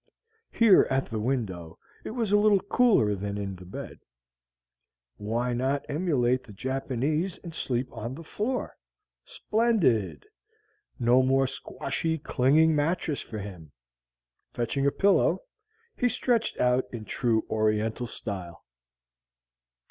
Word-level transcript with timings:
Here 0.49 0.87
at 0.89 1.05
the 1.05 1.19
window 1.19 1.77
it 2.03 2.09
was 2.09 2.31
a 2.31 2.35
little 2.37 2.59
cooler 2.59 3.13
than 3.13 3.37
in 3.37 3.55
the 3.55 3.65
bed. 3.65 3.99
Why 5.17 5.53
not 5.53 5.85
emulate 5.87 6.43
the 6.43 6.53
Japanese 6.53 7.37
and 7.43 7.53
sleep 7.53 7.87
on 7.93 8.15
the 8.15 8.23
floor? 8.23 8.77
Splendid! 9.25 10.25
No 10.97 11.21
more 11.21 11.45
squashy, 11.45 12.17
clinging 12.17 12.75
mattress 12.75 13.21
for 13.21 13.37
him! 13.37 13.73
Fetching 14.55 14.87
a 14.87 14.91
pillow, 14.91 15.43
he 15.95 16.09
stretched 16.09 16.57
out 16.59 16.85
in 16.91 17.05
true 17.05 17.45
oriental 17.51 18.07
style. 18.07 18.65